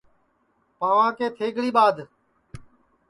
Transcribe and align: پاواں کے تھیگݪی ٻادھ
پاواں 0.79 1.11
کے 1.17 1.27
تھیگݪی 1.37 1.69
ٻادھ 1.75 2.01